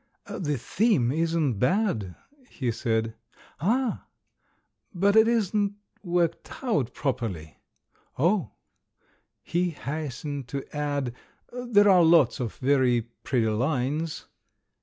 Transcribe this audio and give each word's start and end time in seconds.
"The 0.25 0.57
theme 0.57 1.11
isn't 1.11 1.59
bad," 1.59 2.15
he 2.49 2.71
said. 2.71 3.13
"All!" 3.59 3.99
"But 4.95 5.15
it 5.15 5.27
isn't 5.27 5.75
worked 6.01 6.63
out 6.63 6.91
properly." 6.95 7.59
"Oh!" 8.17 8.49
He 9.43 9.69
hastened 9.69 10.47
to 10.47 10.63
add, 10.75 11.13
"There 11.53 11.87
are 11.87 12.03
lots 12.03 12.39
of 12.39 12.55
very 12.55 13.01
pretty 13.23 13.49
lines." 13.49 14.25